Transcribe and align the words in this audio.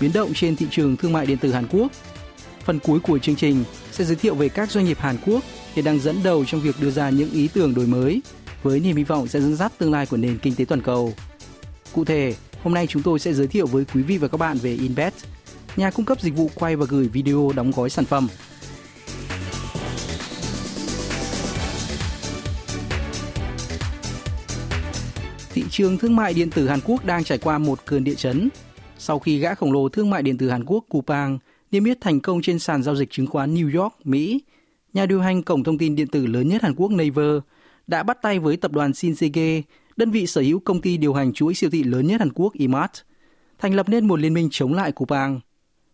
biến 0.00 0.12
động 0.14 0.34
trên 0.34 0.56
thị 0.56 0.66
trường 0.70 0.96
thương 0.96 1.12
mại 1.12 1.26
điện 1.26 1.38
tử 1.38 1.52
Hàn 1.52 1.66
Quốc. 1.70 1.92
Phần 2.64 2.78
cuối 2.78 3.00
của 3.00 3.18
chương 3.18 3.36
trình 3.36 3.64
sẽ 3.92 4.04
giới 4.04 4.16
thiệu 4.16 4.34
về 4.34 4.48
các 4.48 4.70
doanh 4.70 4.84
nghiệp 4.84 4.98
Hàn 4.98 5.16
Quốc 5.26 5.44
hiện 5.74 5.84
đang 5.84 6.00
dẫn 6.00 6.22
đầu 6.22 6.44
trong 6.44 6.60
việc 6.60 6.74
đưa 6.80 6.90
ra 6.90 7.10
những 7.10 7.30
ý 7.30 7.48
tưởng 7.48 7.74
đổi 7.74 7.86
mới 7.86 8.22
với 8.62 8.80
niềm 8.80 8.96
hy 8.96 9.04
vọng 9.04 9.28
sẽ 9.28 9.40
dẫn 9.40 9.56
dắt 9.56 9.72
tương 9.78 9.92
lai 9.92 10.06
của 10.06 10.16
nền 10.16 10.38
kinh 10.38 10.54
tế 10.54 10.64
toàn 10.64 10.82
cầu. 10.82 11.14
Cụ 11.92 12.04
thể, 12.04 12.34
hôm 12.62 12.74
nay 12.74 12.86
chúng 12.86 13.02
tôi 13.02 13.18
sẽ 13.18 13.32
giới 13.32 13.46
thiệu 13.46 13.66
với 13.66 13.84
quý 13.94 14.02
vị 14.02 14.18
và 14.18 14.28
các 14.28 14.38
bạn 14.38 14.58
về 14.58 14.72
Inbet, 14.74 15.14
nhà 15.76 15.90
cung 15.90 16.04
cấp 16.04 16.20
dịch 16.20 16.36
vụ 16.36 16.50
quay 16.54 16.76
và 16.76 16.86
gửi 16.88 17.08
video 17.08 17.52
đóng 17.56 17.70
gói 17.70 17.90
sản 17.90 18.04
phẩm. 18.04 18.28
Thị 25.52 25.64
trường 25.70 25.98
thương 25.98 26.16
mại 26.16 26.34
điện 26.34 26.50
tử 26.50 26.68
Hàn 26.68 26.80
Quốc 26.84 27.04
đang 27.04 27.24
trải 27.24 27.38
qua 27.38 27.58
một 27.58 27.78
cơn 27.84 28.04
địa 28.04 28.14
chấn 28.14 28.48
sau 28.98 29.18
khi 29.18 29.38
gã 29.38 29.54
khổng 29.54 29.72
lồ 29.72 29.88
thương 29.88 30.10
mại 30.10 30.22
điện 30.22 30.38
tử 30.38 30.50
Hàn 30.50 30.64
Quốc 30.64 30.84
Coupang 30.88 31.38
niêm 31.70 31.84
yết 31.84 32.00
thành 32.00 32.20
công 32.20 32.42
trên 32.42 32.58
sàn 32.58 32.82
giao 32.82 32.96
dịch 32.96 33.10
chứng 33.10 33.26
khoán 33.26 33.54
New 33.54 33.80
York, 33.80 33.94
Mỹ. 34.04 34.40
Nhà 34.92 35.06
điều 35.06 35.20
hành 35.20 35.42
cổng 35.42 35.64
thông 35.64 35.78
tin 35.78 35.96
điện 35.96 36.06
tử 36.06 36.26
lớn 36.26 36.48
nhất 36.48 36.62
Hàn 36.62 36.74
Quốc 36.74 36.90
Naver 36.90 37.38
đã 37.86 38.02
bắt 38.02 38.18
tay 38.22 38.38
với 38.38 38.56
tập 38.56 38.72
đoàn 38.72 38.94
Shinsegae, 38.94 39.62
đơn 39.96 40.10
vị 40.10 40.26
sở 40.26 40.40
hữu 40.40 40.60
công 40.60 40.80
ty 40.80 40.96
điều 40.96 41.14
hành 41.14 41.32
chuỗi 41.32 41.54
siêu 41.54 41.70
thị 41.70 41.82
lớn 41.82 42.06
nhất 42.06 42.20
Hàn 42.20 42.32
Quốc 42.32 42.52
Imart, 42.52 42.92
thành 43.58 43.74
lập 43.74 43.88
nên 43.88 44.06
một 44.06 44.20
liên 44.20 44.34
minh 44.34 44.48
chống 44.50 44.74
lại 44.74 44.92
Coupang. 44.92 45.40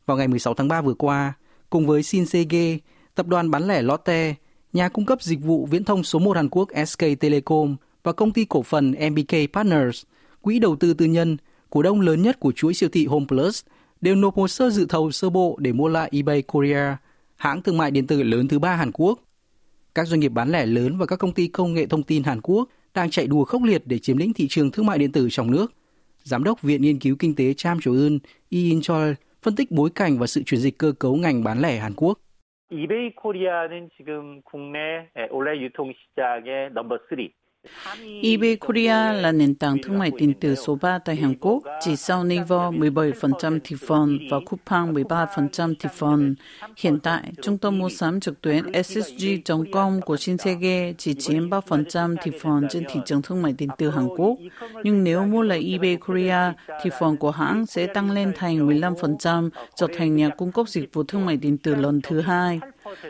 Vào 0.07 0.17
ngày 0.17 0.29
16 0.29 0.55
tháng 0.55 0.69
3 0.69 0.83
vừa 0.83 0.95
qua, 0.95 1.33
cùng 1.71 1.87
với 1.87 2.03
Shinsegae, 2.03 2.79
tập 3.15 3.27
đoàn 3.27 3.51
bán 3.51 3.69
lẻ 3.69 3.83
Lotte, 3.83 4.35
nhà 4.73 4.89
cung 4.89 5.07
cấp 5.07 5.23
dịch 5.23 5.41
vụ 5.43 5.67
viễn 5.71 5.85
thông 5.85 6.05
số 6.05 6.19
1 6.19 6.37
Hàn 6.37 6.49
Quốc 6.49 6.69
SK 6.87 7.03
Telecom 7.21 7.77
và 8.03 8.13
công 8.13 8.33
ty 8.33 8.45
cổ 8.45 8.63
phần 8.63 8.95
MBK 9.11 9.53
Partners, 9.53 10.03
quỹ 10.43 10.59
đầu 10.59 10.77
tư 10.77 10.95
tư 10.95 11.05
nhân, 11.05 11.37
cổ 11.74 11.82
đông 11.82 12.02
lớn 12.02 12.22
nhất 12.22 12.40
của 12.40 12.52
chuỗi 12.52 12.74
siêu 12.74 12.90
thị 12.90 13.06
Home 13.06 13.26
Plus, 13.28 13.66
đều 14.02 14.16
nộp 14.16 14.36
hồ 14.36 14.48
sơ 14.48 14.70
dự 14.70 14.86
thầu 14.90 15.12
sơ 15.12 15.30
bộ 15.30 15.58
để 15.60 15.72
mua 15.72 15.88
lại 15.88 16.10
eBay 16.14 16.42
Korea, 16.42 16.98
hãng 17.36 17.62
thương 17.62 17.78
mại 17.78 17.92
điện 17.92 18.08
tử 18.08 18.24
lớn 18.24 18.48
thứ 18.48 18.60
ba 18.60 18.76
Hàn 18.76 18.92
Quốc. 18.92 19.20
Các 19.96 20.08
doanh 20.08 20.20
nghiệp 20.20 20.30
bán 20.30 20.50
lẻ 20.50 20.66
lớn 20.66 20.98
và 20.98 21.06
các 21.06 21.20
công 21.20 21.34
ty 21.34 21.48
công 21.48 21.74
nghệ 21.74 21.86
thông 21.86 22.04
tin 22.04 22.24
Hàn 22.24 22.42
Quốc 22.42 22.70
đang 22.94 23.10
chạy 23.10 23.28
đua 23.28 23.44
khốc 23.44 23.64
liệt 23.64 23.82
để 23.86 24.00
chiếm 24.00 24.18
lĩnh 24.18 24.34
thị 24.34 24.48
trường 24.50 24.72
thương 24.72 24.86
mại 24.86 24.98
điện 24.98 25.12
tử 25.12 25.28
trong 25.32 25.52
nước. 25.52 25.74
Giám 26.24 26.44
đốc 26.44 26.62
Viện 26.62 26.82
Nghiên 26.82 27.00
cứu 27.00 27.16
Kinh 27.20 27.36
tế 27.36 27.54
Cham 27.54 27.80
Chol 27.82 28.02
Eun, 28.02 28.20
In 28.50 28.82
Chol 28.82 29.12
phân 29.42 29.56
tích 29.56 29.72
bối 29.72 29.90
cảnh 29.96 30.18
và 30.18 30.28
sự 30.28 30.44
chuyển 30.44 30.62
dịch 30.62 30.78
cơ 30.78 30.92
cấu 31.00 31.16
ngành 31.16 31.44
bán 31.44 31.60
lẻ 31.60 31.80
Hàn 31.80 31.94
Quốc. 31.96 32.20
eBay 32.72 33.10
코리아는 33.16 33.90
지금 33.98 34.42
국내 34.46 35.10
온라인 35.32 35.64
유통 35.64 35.92
시장의 35.92 36.70
넘버 36.72 36.98
3 37.10 37.16
eBay 38.23 38.57
Korea 38.57 39.13
là 39.13 39.33
nền 39.33 39.55
tảng 39.55 39.77
thương 39.83 39.99
mại 39.99 40.11
điện 40.19 40.35
tử 40.41 40.55
số 40.55 40.79
3 40.81 40.99
tại 40.99 41.17
Hàn 41.17 41.35
Quốc, 41.41 41.63
chỉ 41.81 41.97
sau 41.97 42.25
Naver 42.25 42.51
17% 42.51 43.59
thị 43.65 43.77
phần 43.87 44.19
và 44.31 44.39
Coupang 44.47 44.95
13% 44.95 45.75
thị 45.79 45.89
phần. 45.97 46.35
Hiện 46.77 47.01
tại, 47.01 47.33
trung 47.43 47.59
tâm 47.59 47.79
mua 47.79 47.89
sắm 47.89 48.21
trực 48.21 48.41
tuyến 48.41 48.65
SSG.com 48.85 50.01
của 50.01 50.17
Shinsegae 50.17 50.93
chỉ 50.99 51.15
chiếm 51.15 51.51
3% 51.51 52.17
thị 52.23 52.31
phần 52.43 52.67
trên 52.71 52.85
thị 52.93 53.01
trường 53.07 53.23
thương 53.23 53.43
mại 53.43 53.55
điện 53.59 53.69
tử 53.79 53.91
Hàn 53.91 54.09
Quốc. 54.09 54.39
Nhưng 54.85 55.05
nếu 55.05 55.25
mua 55.25 55.43
lại 55.43 55.69
eBay 55.73 55.97
Korea, 55.97 56.55
thị 56.83 56.91
phần 57.01 57.17
của 57.17 57.31
hãng 57.31 57.67
sẽ 57.67 57.87
tăng 57.87 58.11
lên 58.11 58.33
thành 58.37 58.69
15%, 58.69 59.51
trở 59.77 59.87
thành 59.97 60.17
nhà 60.17 60.29
cung 60.29 60.53
cấp 60.53 60.69
dịch 60.69 60.95
vụ 60.95 61.03
thương 61.03 61.27
mại 61.27 61.37
điện 61.37 61.59
tử 61.59 61.75
lần 61.75 62.01
thứ 62.03 62.21
hai. 62.21 62.61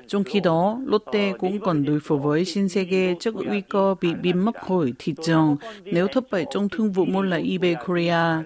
Trong 0.06 0.24
khi 0.24 0.40
đó, 0.40 0.80
Lotte 0.86 1.32
cũng 1.32 1.60
còn 1.60 1.84
đối 1.84 2.00
phó 2.00 2.16
với 2.16 2.44
Shinsegae 2.44 3.14
trước 3.20 3.34
nguy 3.34 3.60
cơ 3.60 3.94
bị 4.00 4.14
bìm 4.14 4.44
mất 4.44 4.54
khỏi 4.66 4.92
thị 4.98 5.14
trường 5.24 5.56
nếu 5.84 6.06
thất 6.06 6.24
bại 6.30 6.46
trong 6.50 6.68
thương 6.68 6.92
vụ 6.92 7.04
mua 7.04 7.22
lại 7.22 7.48
eBay 7.50 7.76
Korea. 7.86 8.42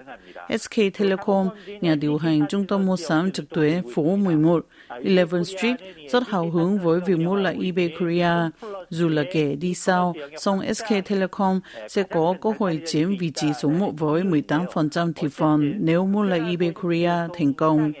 SK 0.59 0.75
Telecom, 0.99 1.49
nhà 1.81 1.95
điều 1.95 2.17
hành 2.17 2.47
trung 2.49 2.67
tâm 2.67 2.85
mua 2.85 2.97
sắm 2.97 3.31
trực 3.31 3.49
tuyến 3.49 3.81
phố 3.95 4.15
11, 4.15 4.65
11 5.03 5.43
Street, 5.43 5.75
rất 6.09 6.27
hào 6.27 6.49
hứng 6.49 6.79
với 6.79 6.99
việc 7.07 7.19
mua 7.19 7.35
lại 7.35 7.57
eBay 7.63 7.89
Korea. 7.99 8.49
Dù 8.89 9.09
là 9.09 9.23
kẻ 9.33 9.55
đi 9.55 9.73
sau, 9.73 10.13
song 10.37 10.73
SK 10.73 10.87
Telecom 11.09 11.59
sẽ 11.87 12.03
có 12.03 12.35
cơ 12.41 12.53
hội 12.59 12.81
chiếm 12.85 13.17
vị 13.17 13.31
trí 13.35 13.47
số 13.61 13.69
1 13.69 13.91
với 13.97 14.23
18% 14.23 15.13
thị 15.15 15.27
phần 15.27 15.73
nếu 15.79 16.05
mua 16.05 16.23
lại 16.23 16.39
eBay 16.49 16.71
Korea 16.71 17.27
thành 17.37 17.53
công. 17.53 17.91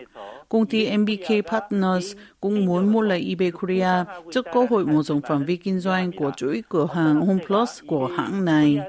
Công 0.49 0.65
ty 0.65 0.97
MBK 0.97 1.51
Partners 1.51 2.15
cũng 2.39 2.65
muốn 2.65 2.91
mua 2.93 3.01
lại 3.01 3.25
eBay 3.29 3.51
Korea 3.51 4.05
trước 4.31 4.45
cơ 4.53 4.65
hội 4.69 4.85
mở 4.85 5.03
rộng 5.03 5.21
phạm 5.21 5.45
vi 5.45 5.55
kinh 5.55 5.79
doanh 5.79 6.11
của 6.11 6.31
chuỗi 6.37 6.63
cửa 6.69 6.87
hàng 6.93 7.21
Home 7.21 7.43
Plus 7.47 7.83
của 7.87 8.07
hãng 8.07 8.45
này. 8.45 8.79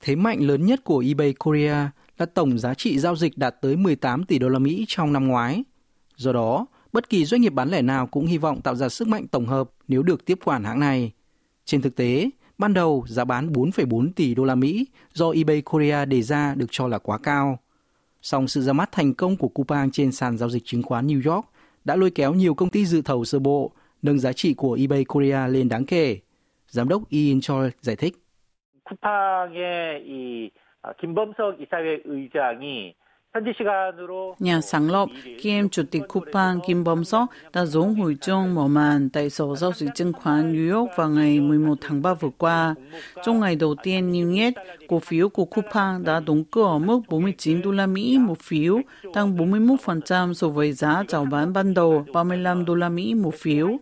Thế 0.00 0.16
mạnh 0.16 0.38
lớn 0.40 0.66
nhất 0.66 0.80
của 0.84 1.04
eBay 1.08 1.32
Korea 1.32 1.90
là 2.18 2.26
tổng 2.26 2.58
giá 2.58 2.74
trị 2.74 2.98
giao 2.98 3.16
dịch 3.16 3.32
đạt 3.36 3.54
tới 3.60 3.76
18 3.76 4.24
tỷ 4.24 4.38
đô 4.38 4.48
la 4.48 4.58
Mỹ 4.58 4.84
trong 4.88 5.12
năm 5.12 5.28
ngoái. 5.28 5.64
Do 6.16 6.32
đó, 6.32 6.66
bất 6.92 7.08
kỳ 7.08 7.24
doanh 7.24 7.40
nghiệp 7.40 7.52
bán 7.52 7.68
lẻ 7.68 7.82
nào 7.82 8.06
cũng 8.06 8.26
hy 8.26 8.38
vọng 8.38 8.60
tạo 8.60 8.74
ra 8.74 8.88
sức 8.88 9.08
mạnh 9.08 9.26
tổng 9.28 9.46
hợp 9.46 9.70
nếu 9.88 10.02
được 10.02 10.24
tiếp 10.24 10.38
quản 10.44 10.64
hãng 10.64 10.80
này. 10.80 11.12
Trên 11.64 11.82
thực 11.82 11.96
tế, 11.96 12.30
ban 12.57 12.73
đầu 12.73 13.05
giá 13.07 13.25
bán 13.25 13.51
4,4 13.51 14.09
tỷ 14.15 14.35
đô 14.35 14.43
la 14.43 14.55
Mỹ 14.55 14.87
do 15.13 15.31
eBay 15.31 15.61
Korea 15.61 16.05
đề 16.05 16.21
ra 16.21 16.55
được 16.55 16.65
cho 16.71 16.87
là 16.87 16.97
quá 16.97 17.17
cao. 17.23 17.59
Song 18.21 18.47
sự 18.47 18.61
ra 18.61 18.73
mắt 18.73 18.89
thành 18.91 19.13
công 19.13 19.37
của 19.37 19.47
Coupang 19.47 19.91
trên 19.91 20.11
sàn 20.11 20.37
giao 20.37 20.49
dịch 20.49 20.63
chứng 20.65 20.83
khoán 20.83 21.07
New 21.07 21.33
York 21.33 21.45
đã 21.85 21.95
lôi 21.95 22.11
kéo 22.11 22.33
nhiều 22.33 22.53
công 22.53 22.69
ty 22.69 22.85
dự 22.85 23.01
thầu 23.01 23.25
sơ 23.25 23.39
bộ, 23.39 23.71
nâng 24.01 24.19
giá 24.19 24.33
trị 24.33 24.53
của 24.53 24.77
eBay 24.81 25.05
Korea 25.05 25.47
lên 25.47 25.69
đáng 25.69 25.85
kể. 25.85 26.19
Giám 26.67 26.89
đốc 26.89 27.09
Ian 27.09 27.41
Choi 27.41 27.71
giải 27.81 27.95
thích. 27.95 28.13
쿠팡의 28.89 30.03
이 30.05 30.49
김범석 30.99 31.61
이사회 31.61 32.01
의장이 32.05 32.95
Nhà 34.38 34.60
sáng 34.60 34.90
lập 34.90 35.08
kiêm 35.42 35.68
Chủ 35.68 35.82
tịch 35.90 36.02
Coupang 36.08 36.60
Kim 36.66 36.84
Bom 36.84 37.04
Sok 37.04 37.28
đã 37.52 37.64
giống 37.64 37.94
hội 37.94 38.16
chung 38.20 38.54
mở 38.54 38.68
màn 38.68 39.10
tại 39.10 39.30
Sở 39.30 39.44
Giao 39.56 39.72
dịch 39.72 39.90
Chứng 39.94 40.12
khoán 40.12 40.52
New 40.52 40.76
York 40.76 40.90
vào 40.96 41.08
ngày 41.08 41.40
11 41.40 41.78
tháng 41.80 42.02
3 42.02 42.14
vừa 42.14 42.28
qua. 42.38 42.74
Trong 43.24 43.40
ngày 43.40 43.56
đầu 43.56 43.74
tiên 43.82 44.12
niêm 44.12 44.32
yết, 44.32 44.54
cổ 44.88 44.98
phiếu 44.98 45.28
của 45.28 45.44
Coupang 45.44 46.04
đã 46.04 46.20
đóng 46.20 46.44
cửa 46.44 46.66
ở 46.66 46.78
mức 46.78 47.00
49 47.08 47.62
đô 47.62 47.70
la 47.70 47.86
Mỹ 47.86 48.18
một 48.18 48.38
phiếu, 48.38 48.80
tăng 49.14 49.36
41% 49.36 50.32
so 50.32 50.48
với 50.48 50.72
giá 50.72 51.02
chào 51.08 51.24
bán 51.24 51.52
ban 51.52 51.74
đầu 51.74 52.04
35 52.12 52.64
đô 52.64 52.74
la 52.74 52.88
Mỹ 52.88 53.14
một 53.14 53.34
phiếu. 53.34 53.76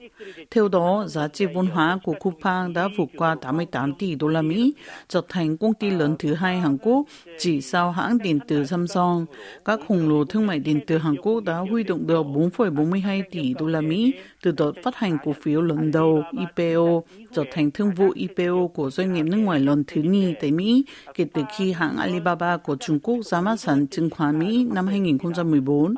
Theo 0.50 0.68
đó, 0.68 1.04
giá 1.06 1.28
trị 1.28 1.46
vốn 1.46 1.66
hóa 1.66 1.98
của 2.02 2.14
Coupang 2.20 2.72
đã 2.72 2.88
vượt 2.98 3.08
qua 3.16 3.36
88 3.40 3.94
tỷ 3.94 4.14
đô 4.14 4.28
la 4.28 4.42
Mỹ, 4.42 4.74
trở 5.08 5.22
thành 5.28 5.56
công 5.56 5.74
ty 5.74 5.90
lớn 5.90 6.16
thứ 6.18 6.34
hai 6.34 6.60
Hàn 6.60 6.78
Quốc 6.78 7.02
chỉ 7.38 7.60
sau 7.60 7.90
hãng 7.90 8.18
điện 8.18 8.38
tử 8.48 8.64
Samsung 8.64 9.26
các 9.65 9.79
khổng 9.87 10.09
lồ 10.09 10.25
thương 10.25 10.47
mại 10.47 10.59
điện 10.59 10.79
tử 10.87 10.97
Hàn 10.97 11.15
Quốc 11.15 11.43
đã 11.43 11.57
huy 11.57 11.83
động 11.83 12.07
được 12.07 12.25
4,42 12.25 13.23
tỷ 13.31 13.53
đô 13.59 13.67
la 13.67 13.81
Mỹ 13.81 14.13
từ 14.43 14.51
đợt 14.57 14.71
phát 14.83 14.95
hành 14.95 15.17
cổ 15.23 15.33
phiếu 15.41 15.61
lần 15.61 15.91
đầu 15.91 16.23
IPO, 16.31 17.01
trở 17.33 17.43
thành 17.51 17.71
thương 17.71 17.91
vụ 17.91 18.11
IPO 18.15 18.67
của 18.73 18.89
doanh 18.89 19.13
nghiệp 19.13 19.23
nước 19.23 19.37
ngoài 19.37 19.59
lần 19.59 19.83
thứ 19.87 20.01
nhì 20.01 20.33
tại 20.41 20.51
Mỹ 20.51 20.85
kể 21.13 21.25
từ 21.33 21.41
khi 21.57 21.71
hãng 21.71 21.97
Alibaba 21.97 22.57
của 22.57 22.75
Trung 22.75 22.99
Quốc 22.99 23.25
ra 23.25 23.41
mắt 23.41 23.59
sàn 23.59 23.87
chứng 23.87 24.09
khoán 24.09 24.39
Mỹ 24.39 24.67
năm 24.73 24.87
2014. 24.87 25.95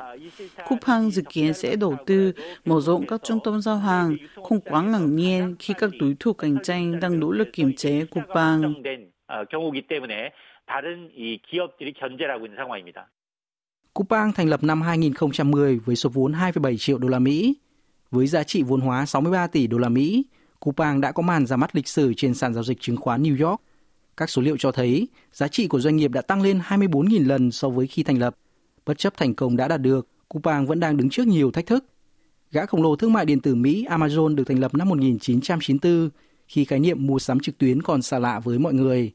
Coupang 0.68 1.10
dự 1.10 1.22
kiến 1.28 1.54
sẽ 1.54 1.76
đầu 1.76 1.96
tư 2.06 2.32
mở 2.64 2.80
rộng 2.80 3.06
các 3.06 3.20
trung 3.24 3.38
tâm 3.44 3.60
giao 3.62 3.76
hàng, 3.76 4.16
không 4.48 4.60
quá 4.60 4.82
ngạc 4.82 4.98
nhiên 4.98 5.56
khi 5.58 5.74
các 5.78 5.90
đối 6.00 6.16
thủ 6.20 6.32
cạnh 6.32 6.56
tranh 6.62 7.00
đang 7.00 7.20
nỗ 7.20 7.30
lực 7.30 7.48
kiểm 7.52 7.76
chế 7.76 8.04
Coupang. 8.10 8.74
경우기 9.50 9.82
때문에 9.82 10.32
다른 10.66 11.10
이 11.14 11.38
기업들이 11.38 11.92
견제를 11.92 12.34
하고 12.34 12.46
있는 12.46 12.56
상황입니다. 12.56 13.08
Coupang 13.95 14.33
thành 14.33 14.49
lập 14.49 14.63
năm 14.63 14.81
2010 14.81 15.79
với 15.79 15.95
số 15.95 16.09
vốn 16.09 16.31
2,7 16.31 16.77
triệu 16.77 16.97
đô 16.97 17.07
la 17.07 17.19
Mỹ. 17.19 17.55
Với 18.11 18.27
giá 18.27 18.43
trị 18.43 18.63
vốn 18.63 18.81
hóa 18.81 19.05
63 19.05 19.47
tỷ 19.47 19.67
đô 19.67 19.77
la 19.77 19.89
Mỹ, 19.89 20.25
Coupang 20.59 21.01
đã 21.01 21.11
có 21.11 21.23
màn 21.23 21.45
ra 21.45 21.57
mắt 21.57 21.75
lịch 21.75 21.87
sử 21.87 22.13
trên 22.17 22.33
sàn 22.33 22.53
giao 22.53 22.63
dịch 22.63 22.77
chứng 22.81 22.97
khoán 22.97 23.23
New 23.23 23.47
York. 23.47 23.61
Các 24.17 24.29
số 24.29 24.41
liệu 24.41 24.57
cho 24.57 24.71
thấy 24.71 25.07
giá 25.33 25.47
trị 25.47 25.67
của 25.67 25.79
doanh 25.79 25.95
nghiệp 25.95 26.11
đã 26.11 26.21
tăng 26.21 26.41
lên 26.41 26.59
24.000 26.67 27.27
lần 27.27 27.51
so 27.51 27.69
với 27.69 27.87
khi 27.87 28.03
thành 28.03 28.19
lập. 28.19 28.35
Bất 28.85 28.97
chấp 28.97 29.17
thành 29.17 29.35
công 29.35 29.57
đã 29.57 29.67
đạt 29.67 29.81
được, 29.81 30.07
Coupang 30.27 30.67
vẫn 30.67 30.79
đang 30.79 30.97
đứng 30.97 31.09
trước 31.09 31.27
nhiều 31.27 31.51
thách 31.51 31.65
thức. 31.65 31.85
Gã 32.51 32.65
khổng 32.65 32.83
lồ 32.83 32.95
thương 32.95 33.13
mại 33.13 33.25
điện 33.25 33.39
tử 33.39 33.55
Mỹ 33.55 33.85
Amazon 33.89 34.35
được 34.35 34.47
thành 34.47 34.59
lập 34.59 34.75
năm 34.75 34.89
1994 34.89 36.09
khi 36.47 36.65
khái 36.65 36.79
niệm 36.79 37.07
mua 37.07 37.19
sắm 37.19 37.39
trực 37.39 37.57
tuyến 37.57 37.81
còn 37.81 38.01
xa 38.01 38.19
lạ 38.19 38.39
với 38.39 38.59
mọi 38.59 38.73
người. 38.73 39.11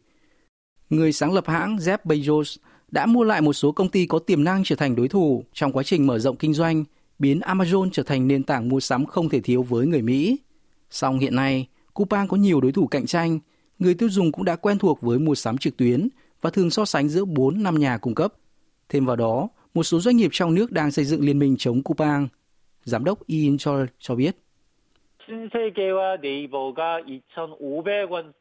người 0.90 1.12
sáng 1.12 1.32
lập 1.32 1.44
hãng 1.46 1.76
Jeff 1.76 1.98
Bezos 2.04 2.56
đã 2.91 3.05
mua 3.05 3.23
lại 3.23 3.41
một 3.41 3.53
số 3.53 3.71
công 3.71 3.89
ty 3.89 4.05
có 4.05 4.19
tiềm 4.19 4.43
năng 4.43 4.63
trở 4.63 4.75
thành 4.75 4.95
đối 4.95 5.07
thủ 5.07 5.43
trong 5.53 5.71
quá 5.71 5.83
trình 5.83 6.07
mở 6.07 6.19
rộng 6.19 6.35
kinh 6.35 6.53
doanh, 6.53 6.83
biến 7.19 7.39
Amazon 7.39 7.89
trở 7.91 8.03
thành 8.03 8.27
nền 8.27 8.43
tảng 8.43 8.69
mua 8.69 8.79
sắm 8.79 9.05
không 9.05 9.29
thể 9.29 9.39
thiếu 9.39 9.63
với 9.63 9.87
người 9.87 10.01
Mỹ. 10.01 10.37
Song 10.89 11.19
hiện 11.19 11.35
nay, 11.35 11.67
Coupang 11.93 12.27
có 12.27 12.37
nhiều 12.37 12.61
đối 12.61 12.71
thủ 12.71 12.87
cạnh 12.87 13.05
tranh, 13.05 13.39
người 13.79 13.93
tiêu 13.93 14.09
dùng 14.09 14.31
cũng 14.31 14.45
đã 14.45 14.55
quen 14.55 14.77
thuộc 14.77 15.01
với 15.01 15.19
mua 15.19 15.35
sắm 15.35 15.57
trực 15.57 15.77
tuyến 15.77 16.07
và 16.41 16.49
thường 16.49 16.69
so 16.69 16.85
sánh 16.85 17.09
giữa 17.09 17.25
4 17.25 17.63
năm 17.63 17.79
nhà 17.79 17.97
cung 17.97 18.15
cấp. 18.15 18.33
Thêm 18.89 19.05
vào 19.05 19.15
đó, 19.15 19.49
một 19.73 19.83
số 19.83 19.99
doanh 19.99 20.17
nghiệp 20.17 20.29
trong 20.31 20.55
nước 20.55 20.71
đang 20.71 20.91
xây 20.91 21.05
dựng 21.05 21.25
liên 21.25 21.39
minh 21.39 21.55
chống 21.59 21.83
Coupang. 21.83 22.27
Giám 22.83 23.03
đốc 23.03 23.27
Ian 23.27 23.57
Chol 23.57 23.85
cho 23.99 24.15
biết. 24.15 24.35
신세계와 25.27 26.17
네이버가 26.21 27.01
2,500원 27.01 28.33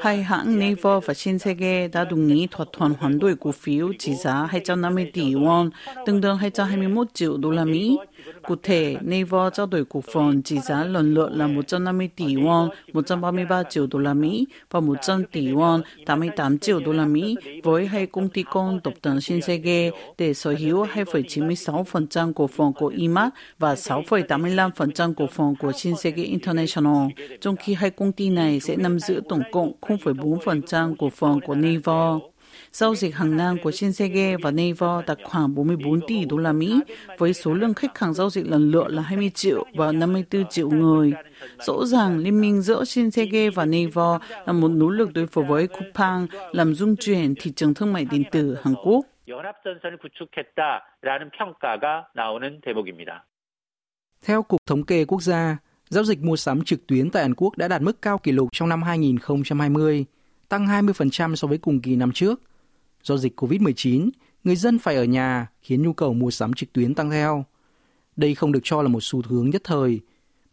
Hai 0.00 0.22
hãng 0.22 0.58
Naver 0.58 1.04
và 1.04 1.14
Shinsegae 1.14 1.88
đã 1.88 2.04
đồng 2.04 2.28
ý 2.28 2.48
thỏa 2.50 2.66
thuận 2.72 2.94
hoán 2.98 3.18
đổi 3.18 3.36
cổ 3.40 3.52
phiếu 3.52 3.92
trị 3.98 4.14
giá 4.14 4.46
250 4.50 5.10
tỷ 5.12 5.34
won, 5.34 5.70
tương 6.06 6.20
đương 6.20 6.36
221 6.36 7.06
triệu 7.14 7.36
đô 7.36 7.50
la 7.50 7.64
Mỹ. 7.64 7.98
Cụ 8.42 8.54
thể, 8.62 8.96
Naver 9.00 9.52
trao 9.54 9.66
đổi 9.66 9.84
cổ 9.84 10.00
phần 10.12 10.42
trị 10.42 10.58
giá 10.58 10.84
lần 10.84 11.14
lượt 11.14 11.30
là 11.32 11.46
150 11.46 12.10
tỷ 12.16 12.24
won, 12.24 12.68
133 12.92 13.62
triệu 13.62 13.86
đô 13.86 13.98
la 13.98 14.14
Mỹ 14.14 14.46
và 14.70 14.80
100 14.80 15.24
tỷ 15.24 15.52
won, 15.52 15.82
88 16.06 16.58
triệu 16.58 16.80
đô 16.80 16.92
la 16.92 17.06
Mỹ 17.06 17.36
với 17.62 17.86
hai 17.86 18.06
công 18.06 18.28
ty 18.28 18.44
con 18.50 18.80
tập 18.80 18.94
đoàn 19.02 19.20
Shinsegae 19.20 19.90
để 20.18 20.34
sở 20.34 20.54
hữu 20.58 20.86
2,96% 20.86 22.32
cổ 22.32 22.46
phần 22.46 22.72
của 22.72 22.86
IMAX 22.86 23.32
và 23.58 23.74
6,85% 23.74 25.14
cổ 25.14 25.26
phần 25.26 25.54
của 25.58 25.72
Shinsegae 25.72 26.24
International, 26.24 27.08
trong 27.40 27.56
khi 27.56 27.74
hai 27.74 27.90
công 27.90 28.12
ty 28.12 28.30
này 28.30 28.60
sẽ 28.61 28.75
nắm 28.75 28.99
giữ 28.99 29.21
tổng 29.29 29.43
cộng 29.51 29.71
0,4% 29.81 30.95
cổ 30.95 31.09
phần 31.09 31.39
của 31.41 31.55
Naver. 31.55 32.21
Giao 32.71 32.95
dịch 32.95 33.15
hàng 33.15 33.37
năm 33.37 33.57
của 33.63 33.71
Shinsegae 33.71 34.37
và 34.37 34.51
Naver 34.51 35.05
đạt 35.07 35.17
khoảng 35.23 35.55
44 35.55 35.99
tỷ 36.07 36.25
đô 36.25 36.37
la 36.37 36.51
Mỹ, 36.51 36.79
với 37.17 37.33
số 37.33 37.53
lượng 37.53 37.73
khách 37.73 37.99
hàng 37.99 38.13
giao 38.13 38.29
dịch 38.29 38.47
lần 38.47 38.71
lượt 38.71 38.87
là 38.87 39.01
20 39.01 39.31
triệu 39.35 39.65
và 39.75 39.91
54 39.91 40.45
triệu 40.49 40.69
người. 40.69 41.13
Rõ 41.59 41.85
ràng, 41.85 42.17
liên 42.17 42.41
minh 42.41 42.61
giữa 42.61 42.83
Shinsegae 42.83 43.49
và 43.49 43.65
Naver 43.65 44.21
là 44.45 44.53
một 44.53 44.71
nỗ 44.71 44.89
lực 44.89 45.13
đối 45.13 45.27
phó 45.27 45.41
với 45.41 45.67
Coupang 45.67 46.27
làm 46.51 46.75
dung 46.75 46.95
chuyển 46.95 47.35
thị 47.39 47.51
trường 47.55 47.73
thương 47.73 47.93
mại 47.93 48.05
điện 48.05 48.23
tử 48.31 48.57
Hàn 48.63 48.75
Quốc. 48.83 49.05
연합전선을 49.27 49.97
구축했다라는 49.97 51.31
평가가 51.31 52.07
나오는 52.15 52.61
대목입니다. 52.61 53.25
Theo 54.21 54.43
Cục 54.43 54.65
Thống 54.65 54.85
kê 54.85 55.05
Quốc 55.05 55.21
gia, 55.21 55.57
Giao 55.92 56.04
dịch 56.04 56.22
mua 56.22 56.36
sắm 56.36 56.64
trực 56.64 56.86
tuyến 56.86 57.10
tại 57.10 57.22
Hàn 57.22 57.34
Quốc 57.34 57.56
đã 57.56 57.68
đạt 57.68 57.82
mức 57.82 58.02
cao 58.02 58.18
kỷ 58.18 58.32
lục 58.32 58.48
trong 58.52 58.68
năm 58.68 58.82
2020, 58.82 60.04
tăng 60.48 60.66
20% 60.66 61.34
so 61.34 61.48
với 61.48 61.58
cùng 61.58 61.80
kỳ 61.80 61.96
năm 61.96 62.12
trước. 62.12 62.40
Do 63.02 63.16
dịch 63.16 63.40
COVID-19, 63.40 64.10
người 64.44 64.56
dân 64.56 64.78
phải 64.78 64.96
ở 64.96 65.04
nhà 65.04 65.46
khiến 65.62 65.82
nhu 65.82 65.92
cầu 65.92 66.14
mua 66.14 66.30
sắm 66.30 66.52
trực 66.52 66.72
tuyến 66.72 66.94
tăng 66.94 67.10
theo. 67.10 67.44
Đây 68.16 68.34
không 68.34 68.52
được 68.52 68.60
cho 68.62 68.82
là 68.82 68.88
một 68.88 68.98
xu 69.02 69.22
hướng 69.28 69.50
nhất 69.50 69.62
thời. 69.64 70.00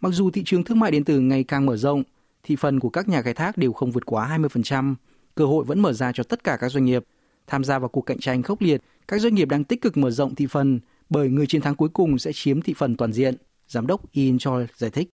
Mặc 0.02 0.10
dù 0.10 0.32
thị 0.32 0.44
trường 0.46 0.64
thương 0.64 0.80
mại 0.80 0.92
điện 0.92 1.04
tử 1.04 1.20
ngày 1.20 1.44
càng 1.44 1.66
mở 1.66 1.78
rộng, 1.78 2.04
thị 2.44 2.56
phần 2.56 2.80
của 2.80 2.90
các 2.90 3.08
nhà 3.08 3.22
khai 3.22 3.34
thác 3.34 3.58
đều 3.58 3.74
không 3.74 3.92
vượt 3.92 4.06
quá 4.06 4.38
20%, 4.38 4.96
cơ 5.36 5.46
hội 5.46 5.66
vẫn 5.66 5.80
mở 5.80 5.94
ra 5.94 6.12
cho 6.12 6.24
tất 6.24 6.44
cả 6.44 6.58
các 6.62 6.70
doanh 6.70 6.86
nghiệp. 6.86 7.04
Tham 7.48 7.64
gia 7.64 7.80
vào 7.80 7.90
cuộc 7.90 8.02
cạnh 8.02 8.20
tranh 8.20 8.44
khốc 8.44 8.62
liệt, 8.62 8.82
các 9.08 9.22
doanh 9.22 9.36
nghiệp 9.36 9.48
đang 9.48 9.64
tích 9.64 9.82
cực 9.82 9.98
mở 9.98 10.12
rộng 10.12 10.36
thị 10.36 10.48
phần 10.48 10.80
bởi 11.10 11.30
người 11.30 11.48
chiến 11.48 11.62
thắng 11.62 11.76
cuối 11.76 11.90
cùng 11.90 12.18
sẽ 12.18 12.32
chiếm 12.34 12.62
thị 12.62 12.74
phần 12.78 12.98
toàn 12.98 13.14
diện. 13.14 13.36
Giám 13.68 13.88
đốc 13.88 14.12
Ian 14.12 14.38
Choi 14.38 14.68
giải 14.76 14.90
thích. 14.90 15.10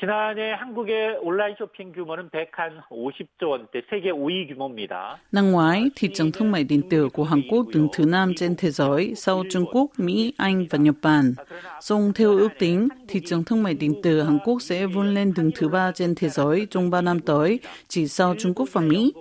지난해 0.00 0.52
한국의 0.52 1.18
온라인 1.20 1.54
쇼핑 1.58 1.92
규모는 1.92 2.30
150조 2.30 3.50
원대 3.50 3.82
세계 3.90 4.10
5위 4.12 4.48
규모입니다. 4.48 5.18
Năm 5.30 5.52
ngoái, 5.52 5.90
thị 5.96 6.08
trường 6.14 6.32
thương 6.32 6.50
mại 6.50 6.64
điện 6.64 6.82
tử 6.90 7.08
của 7.08 7.24
Hàn 7.24 7.42
Quốc 7.50 7.66
đứng 7.74 7.88
thứ 7.92 8.06
năm 8.06 8.32
trên 8.36 8.54
thế 8.58 8.70
giới 8.70 9.14
sau 9.14 9.42
Trung 9.50 9.64
Quốc, 9.72 9.90
Mỹ, 9.96 10.34
Anh 10.36 10.66
và 10.70 10.78
Nhật 10.78 10.94
Bản. 11.02 11.34
Song 11.80 12.12
theo 12.14 12.30
ước 12.30 12.48
tính, 12.58 12.88
thị 13.08 13.20
trường 13.26 13.44
thương 13.44 13.62
mại 13.62 13.74
điện 13.74 13.94
tử 14.02 14.22
Hàn 14.22 14.38
Quốc 14.44 14.62
sẽ 14.62 14.86
vươn 14.86 15.14
lên 15.14 15.32
đứng 15.36 15.50
thứ 15.54 15.68
ba 15.68 15.92
trên 15.92 16.14
thế 16.14 16.28
giới 16.28 16.66
trong 16.70 16.90
3 16.90 17.00
năm 17.00 17.20
tới, 17.20 17.60
chỉ 17.88 18.08
sau 18.08 18.34
Trung 18.38 18.54
Quốc 18.54 18.68
và 18.72 18.80
Mỹ. 18.80 19.12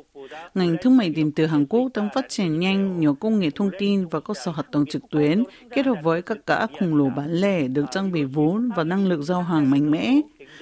Ngành 0.53 0.75
thương 0.81 0.97
mại 0.97 1.09
điện 1.09 1.31
tử 1.31 1.45
Hàn 1.45 1.65
Quốc 1.65 1.89
đang 1.95 2.09
phát 2.13 2.29
triển 2.29 2.59
nhanh 2.59 2.99
nhờ 2.99 3.13
công 3.19 3.39
nghệ 3.39 3.49
thông 3.55 3.69
tin 3.79 4.07
và 4.07 4.19
cơ 4.19 4.33
sở 4.33 4.51
hoạt 4.51 4.71
động 4.71 4.85
trực 4.89 5.01
tuyến, 5.11 5.43
kết 5.71 5.85
hợp 5.85 5.97
với 6.03 6.21
các 6.21 6.37
cả 6.45 6.67
khổng 6.79 6.95
lồ 6.95 7.09
bán 7.09 7.31
lẻ 7.31 7.67
được 7.67 7.85
trang 7.91 8.11
bị 8.11 8.23
vốn 8.23 8.69
và 8.75 8.83
năng 8.83 9.07
lực 9.07 9.21
giao 9.21 9.41
hàng 9.41 9.71
mạnh 9.71 9.91
mẽ. 9.91 10.21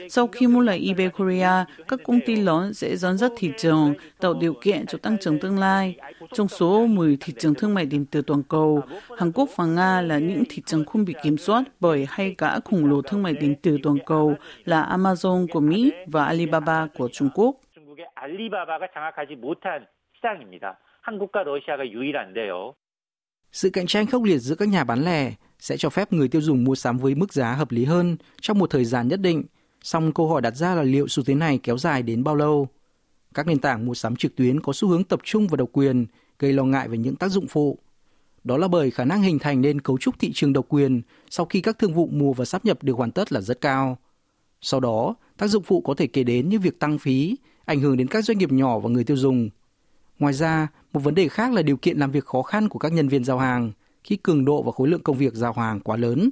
Sau 0.10 0.28
khi 0.28 0.48
mua 0.48 0.62
lại 0.62 0.84
eBay 0.88 1.10
Korea, 1.10 1.66
các 1.88 2.00
công 2.04 2.20
ty 2.26 2.36
lớn 2.36 2.74
sẽ 2.74 2.96
dẫn 2.96 3.18
dắt 3.18 3.32
thị 3.38 3.52
trường, 3.58 3.94
tạo 4.20 4.34
điều 4.34 4.54
kiện 4.54 4.86
cho 4.86 4.98
tăng 4.98 5.18
trưởng 5.18 5.40
tương 5.40 5.60
lai. 5.60 5.96
Trong 6.34 6.48
số 6.48 6.88
10 6.88 7.18
thị 7.22 7.34
trường 7.40 7.54
thương 7.54 7.74
mại 7.74 7.86
điện 7.86 8.06
tử 8.06 8.22
toàn 8.22 8.44
cầu, 8.44 8.82
Hàn 9.18 9.32
Quốc 9.32 9.50
và 9.56 9.66
Nga 9.66 10.02
là 10.02 10.18
những 10.18 10.44
thị 10.50 10.62
trường 10.66 10.86
không 10.86 11.06
bị 11.06 11.14
kiểm 11.24 11.38
soát 11.38 11.64
bởi 11.80 12.06
hai 12.10 12.36
gã 12.38 12.60
khổng 12.60 12.86
lồ 12.86 13.02
thương 13.02 13.24
mại 13.24 13.34
điện 13.34 13.56
tử 13.56 13.78
toàn 13.84 13.98
cầu 14.06 14.36
là 14.66 14.98
Amazon 14.98 15.48
của 15.52 15.60
Mỹ 15.60 15.92
và 16.08 16.26
Alibaba 16.26 16.88
của 16.98 17.10
Trung 17.14 17.30
Quốc. 17.34 17.56
중국의 17.98 18.06
알리바바가 18.16 18.88
장악하지 18.94 19.36
못한 19.36 19.86
시장입니다. 20.16 20.78
한국과 21.02 21.44
러시아가 21.44 21.86
유일한데요. 21.86 22.74
Sự 23.52 23.70
cạnh 23.70 23.88
tranh 23.88 24.06
khốc 24.08 24.24
liệt 24.24 24.38
giữa 24.38 24.56
các 24.56 24.68
nhà 24.70 24.84
bán 24.84 25.06
lẻ 25.06 25.34
sẽ 25.60 25.78
cho 25.78 25.90
phép 25.90 26.14
người 26.14 26.28
tiêu 26.28 26.42
dùng 26.42 26.64
mua 26.64 26.76
sắm 26.76 26.98
với 26.98 27.16
mức 27.16 27.34
giá 27.34 27.54
hợp 27.54 27.72
lý 27.72 27.86
hơn 27.86 28.18
trong 28.42 28.60
một 28.60 28.70
thời 28.70 28.86
gian 28.86 29.08
nhất 29.08 29.20
định 29.20 29.44
Song 29.83 30.13
câu 30.13 30.29
hỏi 30.29 30.41
đặt 30.43 30.57
ra 30.57 30.75
là 30.75 30.83
liệu 30.83 31.09
xu 31.09 31.23
thế 31.23 31.35
này 31.35 31.59
kéo 31.63 31.79
dài 31.79 32.03
đến 32.03 32.25
bao 32.25 32.37
lâu? 32.37 32.69
Các 33.35 33.47
nền 33.47 33.59
tảng 33.59 33.87
mua 33.87 33.95
sắm 33.95 34.17
trực 34.17 34.37
tuyến 34.37 34.61
có 34.61 34.73
xu 34.73 34.89
hướng 34.89 35.05
tập 35.05 35.21
trung 35.25 35.49
vào 35.49 35.57
độc 35.57 35.69
quyền, 35.73 36.07
gây 36.39 36.53
lo 36.53 36.65
ngại 36.65 36.89
về 36.89 36.99
những 36.99 37.17
tác 37.17 37.29
dụng 37.29 37.47
phụ. 37.47 37.79
Đó 38.45 38.57
là 38.57 38.69
bởi 38.69 38.91
khả 38.91 39.05
năng 39.05 39.23
hình 39.23 39.39
thành 39.39 39.61
nên 39.61 39.81
cấu 39.81 39.99
trúc 39.99 40.19
thị 40.19 40.33
trường 40.35 40.53
độc 40.53 40.67
quyền 40.69 41.03
sau 41.31 41.47
khi 41.47 41.61
các 41.61 41.79
thương 41.79 41.95
vụ 41.95 42.07
mua 42.07 42.33
và 42.33 42.45
sắp 42.45 42.65
nhập 42.65 42.83
được 42.83 42.97
hoàn 42.97 43.11
tất 43.11 43.33
là 43.33 43.41
rất 43.41 43.61
cao. 43.61 43.99
Sau 44.61 44.81
đó, 44.81 45.15
tác 45.37 45.47
dụng 45.47 45.63
phụ 45.63 45.81
có 45.81 45.95
thể 45.95 46.07
kể 46.07 46.25
đến 46.25 46.49
như 46.49 46.59
việc 46.59 46.79
tăng 46.79 46.99
phí, 46.99 47.37
ảnh 47.65 47.81
hưởng 47.81 47.97
đến 47.97 48.09
các 48.09 48.25
doanh 48.25 48.39
nghiệp 48.39 48.53
nhỏ 48.53 48.79
và 48.79 48.91
người 48.91 49.05
tiêu 49.05 49.17
dùng. 49.17 49.49
Ngoài 50.19 50.35
ra, 50.35 50.69
một 50.93 51.01
vấn 51.01 51.15
đề 51.15 51.29
khác 51.29 51.53
là 51.53 51.63
điều 51.63 51.77
kiện 51.77 51.99
làm 51.99 52.11
việc 52.11 52.25
khó 52.25 52.43
khăn 52.43 52.69
của 52.69 52.79
các 52.79 52.93
nhân 52.93 53.09
viên 53.09 53.25
giao 53.25 53.39
hàng 53.39 53.73
khi 54.05 54.17
cường 54.17 54.45
độ 54.45 54.63
và 54.63 54.73
khối 54.73 54.89
lượng 54.89 55.03
công 55.03 55.19
việc 55.19 55.35
giao 55.35 55.53
hàng 55.53 55.81
quá 55.81 55.97
lớn. 55.97 56.31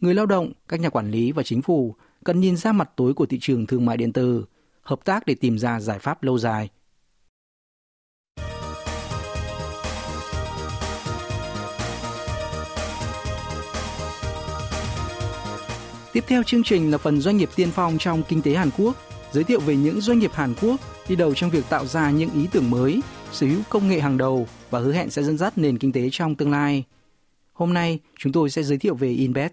Người 0.00 0.14
lao 0.14 0.26
động, 0.26 0.52
các 0.68 0.80
nhà 0.80 0.88
quản 0.88 1.10
lý 1.10 1.32
và 1.32 1.42
chính 1.42 1.62
phủ 1.62 1.94
cần 2.24 2.40
nhìn 2.40 2.56
ra 2.56 2.72
mặt 2.72 2.90
tối 2.96 3.14
của 3.14 3.26
thị 3.26 3.38
trường 3.40 3.66
thương 3.66 3.86
mại 3.86 3.96
điện 3.96 4.12
tử, 4.12 4.44
hợp 4.82 5.04
tác 5.04 5.26
để 5.26 5.34
tìm 5.34 5.58
ra 5.58 5.80
giải 5.80 5.98
pháp 5.98 6.22
lâu 6.22 6.38
dài. 6.38 6.68
Tiếp 16.12 16.24
theo 16.26 16.42
chương 16.42 16.62
trình 16.62 16.90
là 16.90 16.98
phần 16.98 17.20
doanh 17.20 17.36
nghiệp 17.36 17.48
tiên 17.56 17.68
phong 17.70 17.98
trong 17.98 18.22
kinh 18.28 18.42
tế 18.42 18.54
Hàn 18.54 18.70
Quốc, 18.78 18.96
giới 19.32 19.44
thiệu 19.44 19.60
về 19.60 19.76
những 19.76 20.00
doanh 20.00 20.18
nghiệp 20.18 20.32
Hàn 20.32 20.54
Quốc 20.62 20.80
đi 21.08 21.16
đầu 21.16 21.34
trong 21.34 21.50
việc 21.50 21.64
tạo 21.68 21.86
ra 21.86 22.10
những 22.10 22.30
ý 22.34 22.46
tưởng 22.52 22.70
mới, 22.70 23.00
sở 23.32 23.46
hữu 23.46 23.60
công 23.68 23.88
nghệ 23.88 24.00
hàng 24.00 24.16
đầu 24.16 24.46
và 24.70 24.78
hứa 24.78 24.92
hẹn 24.92 25.10
sẽ 25.10 25.22
dẫn 25.22 25.38
dắt 25.38 25.58
nền 25.58 25.78
kinh 25.78 25.92
tế 25.92 26.08
trong 26.12 26.34
tương 26.34 26.50
lai. 26.50 26.84
Hôm 27.52 27.74
nay, 27.74 27.98
chúng 28.18 28.32
tôi 28.32 28.50
sẽ 28.50 28.62
giới 28.62 28.78
thiệu 28.78 28.94
về 28.94 29.08
Inbet, 29.08 29.52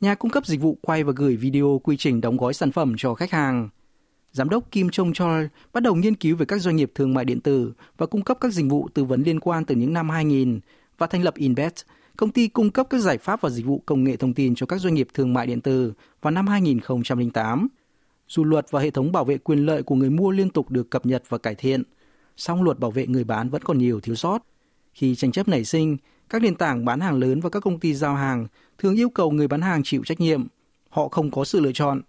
nhà 0.00 0.14
cung 0.14 0.30
cấp 0.30 0.46
dịch 0.46 0.60
vụ 0.60 0.78
quay 0.82 1.04
và 1.04 1.12
gửi 1.16 1.36
video 1.36 1.80
quy 1.84 1.96
trình 1.96 2.20
đóng 2.20 2.36
gói 2.36 2.54
sản 2.54 2.72
phẩm 2.72 2.94
cho 2.98 3.14
khách 3.14 3.30
hàng. 3.30 3.68
Giám 4.32 4.48
đốc 4.48 4.70
Kim 4.70 4.90
Chong 4.90 5.12
Chol 5.12 5.44
bắt 5.72 5.82
đầu 5.82 5.94
nghiên 5.94 6.14
cứu 6.14 6.36
về 6.36 6.46
các 6.46 6.58
doanh 6.58 6.76
nghiệp 6.76 6.90
thương 6.94 7.14
mại 7.14 7.24
điện 7.24 7.40
tử 7.40 7.72
và 7.96 8.06
cung 8.06 8.22
cấp 8.22 8.38
các 8.40 8.52
dịch 8.52 8.66
vụ 8.68 8.88
tư 8.94 9.04
vấn 9.04 9.22
liên 9.22 9.40
quan 9.40 9.64
từ 9.64 9.74
những 9.74 9.92
năm 9.92 10.10
2000 10.10 10.60
và 10.98 11.06
thành 11.06 11.22
lập 11.22 11.34
Inbet, 11.34 11.74
công 12.16 12.30
ty 12.30 12.48
cung 12.48 12.70
cấp 12.70 12.86
các 12.90 12.98
giải 12.98 13.18
pháp 13.18 13.40
và 13.40 13.50
dịch 13.50 13.66
vụ 13.66 13.82
công 13.86 14.04
nghệ 14.04 14.16
thông 14.16 14.34
tin 14.34 14.54
cho 14.54 14.66
các 14.66 14.80
doanh 14.80 14.94
nghiệp 14.94 15.08
thương 15.14 15.34
mại 15.34 15.46
điện 15.46 15.60
tử 15.60 15.92
vào 16.22 16.30
năm 16.30 16.46
2008. 16.46 17.68
Dù 18.28 18.44
luật 18.44 18.66
và 18.70 18.80
hệ 18.80 18.90
thống 18.90 19.12
bảo 19.12 19.24
vệ 19.24 19.38
quyền 19.38 19.66
lợi 19.66 19.82
của 19.82 19.94
người 19.94 20.10
mua 20.10 20.30
liên 20.30 20.50
tục 20.50 20.70
được 20.70 20.90
cập 20.90 21.06
nhật 21.06 21.22
và 21.28 21.38
cải 21.38 21.54
thiện, 21.54 21.82
song 22.36 22.62
luật 22.62 22.78
bảo 22.78 22.90
vệ 22.90 23.06
người 23.06 23.24
bán 23.24 23.48
vẫn 23.48 23.62
còn 23.62 23.78
nhiều 23.78 24.00
thiếu 24.00 24.14
sót. 24.14 24.38
Khi 24.97 25.15
tranh 25.15 25.31
chấp 25.31 25.47
nảy 25.47 25.65
sinh, 25.65 25.97
các 26.29 26.41
nền 26.41 26.55
tảng 26.55 26.85
bán 26.85 26.99
hàng 26.99 27.19
lớn 27.19 27.39
và 27.39 27.49
các 27.49 27.59
công 27.59 27.79
ty 27.79 27.93
giao 27.93 28.15
hàng 28.15 28.47
thường 28.77 28.95
yêu 28.95 29.09
cầu 29.09 29.31
người 29.31 29.47
bán 29.47 29.61
hàng 29.61 29.81
chịu 29.83 30.03
trách 30.05 30.19
nhiệm. 30.19 30.47
Họ 30.89 31.07
không 31.07 31.31
có 31.31 31.45
sự 31.45 31.59
lựa 31.59 31.71
chọn. 31.71 32.01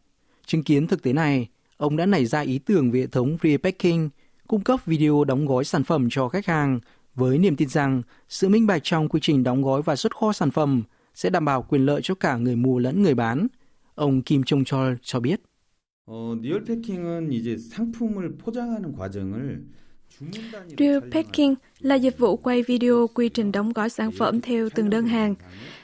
Chứng 0.47 0.63
kiến 0.63 0.87
thực 0.87 1.03
tế 1.03 1.13
này, 1.13 1.49
ông 1.77 1.97
đã 1.97 2.07
nảy 2.07 2.27
ra 2.27 2.41
ý 2.41 2.59
tưởng 2.59 2.91
về 2.91 3.01
hệ 3.01 3.07
thống 3.07 3.37
Repacking, 3.43 4.09
cung 4.47 4.65
cấp 4.65 4.81
video 4.87 5.25
đóng 5.25 5.47
gói 5.47 5.65
sản 5.65 5.85
phẩm 5.85 6.09
cho 6.11 6.29
khách 6.29 6.47
hàng 6.47 6.81
với 7.15 7.39
niềm 7.39 7.57
tin 7.57 7.69
rằng 7.69 8.03
sự 8.29 8.49
minh 8.49 8.67
bạch 8.67 8.85
trong 8.85 9.09
quy 9.09 9.21
trình 9.23 9.43
đóng 9.43 9.63
gói 9.63 9.83
và 9.83 9.97
xuất 9.97 10.17
kho 10.17 10.33
sản 10.33 10.51
phẩm 10.51 10.83
sẽ 11.15 11.31
đảm 11.31 11.45
bảo 11.45 11.63
quyền 11.63 11.87
lợi 11.87 12.01
cho 12.05 12.15
cả 12.15 12.37
người 12.37 12.57
mua 12.57 12.79
lẫn 12.79 13.03
người 13.03 13.15
bán. 13.15 13.47
Ông 13.95 14.23
Kim 14.23 14.41
Jong 14.41 14.65
Chol 14.65 14.95
cho 15.03 15.21
biết. 15.21 15.41
어, 16.07 16.37
리얼 16.39 16.65
패킹은 16.65 17.33
이제 17.33 17.57
상품을 17.57 18.37
포장하는 18.37 18.93
과정을 18.93 19.65
Real 20.78 21.00
Packing 21.12 21.54
là 21.80 21.96
dịch 21.96 22.18
vụ 22.18 22.36
quay 22.36 22.64
video 22.64 23.08
quy 23.14 23.30
trình 23.30 23.52
đóng 23.52 23.74
gói 23.74 23.90
sản 23.90 24.12
phẩm 24.12 24.42
theo 24.42 24.70
từng 24.76 24.90
đơn 24.90 25.08
hàng. 25.08 25.36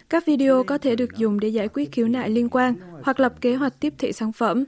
Các 0.09 0.25
video 0.25 0.63
có 0.63 0.77
thể 0.77 0.95
được 0.95 1.17
dùng 1.17 1.39
để 1.39 1.47
giải 1.47 1.67
quyết 1.67 1.91
khiếu 1.91 2.07
nại 2.07 2.29
liên 2.29 2.49
quan 2.49 2.75
hoặc 3.03 3.19
lập 3.19 3.41
kế 3.41 3.55
hoạch 3.55 3.79
tiếp 3.79 3.93
thị 3.97 4.11
sản 4.13 4.31
phẩm. 4.31 4.63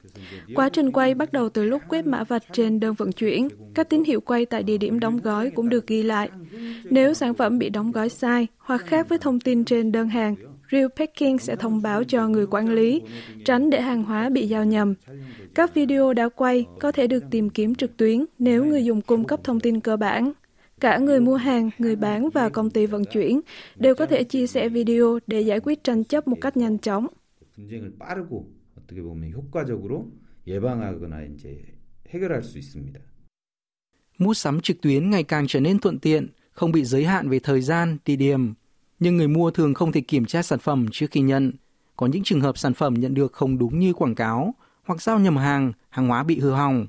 Quá 0.56 0.70
trình 0.70 0.92
quay 0.92 1.16
bắt 1.16 1.34
đầu 1.34 1.50
từ 1.50 1.66
lúc 1.66 1.82
quét 1.90 2.08
mã 2.08 2.24
vạch 2.24 2.44
trên 2.52 2.80
đơn 2.80 2.94
vận 2.94 3.12
chuyển. 3.12 3.48
Các 3.76 3.90
tín 3.90 4.04
hiệu 4.04 4.22
quay 4.22 4.46
tại 4.46 4.64
địa 4.64 4.78
điểm 4.78 5.00
đóng 5.00 5.18
gói 5.18 5.50
cũng 5.50 5.70
được 5.70 5.88
ghi 5.88 6.04
lại. 6.04 6.30
Nếu 6.84 7.14
sản 7.14 7.34
phẩm 7.34 7.60
bị 7.60 7.70
đóng 7.70 7.92
gói 7.92 8.10
sai 8.10 8.48
hoặc 8.58 8.82
khác 8.86 9.10
với 9.10 9.18
thông 9.18 9.40
tin 9.40 9.66
trên 9.66 9.92
đơn 9.92 10.10
hàng, 10.10 10.36
Real 10.72 10.88
Packing 10.96 11.38
sẽ 11.38 11.56
thông 11.56 11.82
báo 11.82 12.04
cho 12.04 12.28
người 12.28 12.46
quản 12.48 12.70
lý, 12.70 13.02
tránh 13.46 13.70
để 13.70 13.82
hàng 13.82 14.04
hóa 14.04 14.30
bị 14.30 14.48
giao 14.48 14.66
nhầm. 14.66 14.94
Các 15.56 15.74
video 15.74 16.14
đã 16.14 16.30
quay 16.30 16.66
có 16.80 16.92
thể 16.92 17.08
được 17.08 17.24
tìm 17.32 17.50
kiếm 17.50 17.76
trực 17.76 17.98
tuyến 17.98 18.26
nếu 18.40 18.66
người 18.66 18.86
dùng 18.86 19.02
cung 19.02 19.24
cấp 19.24 19.40
thông 19.44 19.60
tin 19.60 19.80
cơ 19.80 19.98
bản. 19.98 20.32
Cả 20.80 20.98
người 20.98 21.20
mua 21.20 21.36
hàng, 21.36 21.70
người 21.78 21.96
bán 21.96 22.30
và 22.30 22.50
công 22.50 22.70
ty 22.70 22.86
vận 22.86 23.06
chuyển 23.06 23.42
đều 23.76 23.96
có 23.96 24.06
thể 24.06 24.24
chia 24.24 24.48
sẻ 24.48 24.70
video 24.70 25.20
để 25.28 25.42
giải 25.42 25.60
quyết 25.60 25.84
tranh 25.84 26.04
chấp 26.04 26.28
một 26.28 26.38
cách 26.42 26.58
nhanh 26.58 26.78
chóng. 26.78 27.08
Mua 34.18 34.34
sắm 34.34 34.62
trực 34.62 34.82
tuyến 34.82 35.10
ngày 35.10 35.24
càng 35.24 35.48
trở 35.48 35.60
nên 35.60 35.80
thuận 35.80 36.00
tiện, 36.00 36.28
không 36.52 36.72
bị 36.72 36.84
giới 36.84 37.06
hạn 37.06 37.30
về 37.30 37.40
thời 37.40 37.62
gian, 37.62 37.98
địa 38.06 38.16
điểm. 38.16 38.54
Nhưng 39.00 39.18
người 39.18 39.28
mua 39.28 39.52
thường 39.52 39.74
không 39.74 39.92
thể 39.92 40.02
kiểm 40.02 40.26
tra 40.26 40.42
sản 40.42 40.60
phẩm 40.60 40.86
trước 40.92 41.08
khi 41.12 41.22
nhận. 41.22 41.52
Có 41.96 42.08
những 42.08 42.24
trường 42.24 42.42
hợp 42.42 42.58
sản 42.58 42.74
phẩm 42.74 42.94
nhận 42.94 43.14
được 43.14 43.34
không 43.34 43.58
đúng 43.58 43.80
như 43.80 43.94
quảng 43.94 44.16
cáo, 44.16 44.54
hoặc 44.86 45.02
giao 45.02 45.20
nhầm 45.20 45.38
hàng, 45.38 45.72
hàng 45.90 46.08
hóa 46.08 46.24
bị 46.24 46.40
hư 46.40 46.52
hỏng. 46.52 46.88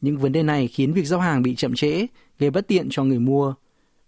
Những 0.00 0.18
vấn 0.18 0.32
đề 0.32 0.42
này 0.42 0.68
khiến 0.68 0.92
việc 0.92 1.06
giao 1.06 1.20
hàng 1.20 1.42
bị 1.42 1.54
chậm 1.54 1.74
trễ, 1.74 2.06
gây 2.38 2.50
bất 2.50 2.68
tiện 2.68 2.88
cho 2.90 3.04
người 3.04 3.18
mua. 3.18 3.54